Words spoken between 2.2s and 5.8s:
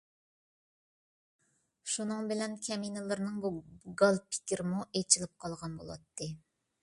بىلەن كەمىنىلىرىنىڭ بۇ گال پىكرىمۇ ئېچىلىپ قالغان